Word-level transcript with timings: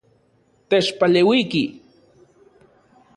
Techpaleuiki. 0.69 1.63